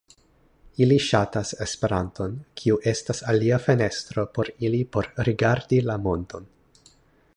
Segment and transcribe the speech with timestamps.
[0.83, 6.51] Ili ŝatas Esperanton, kiu estas alia fenestro por ili por rigardi la mondon.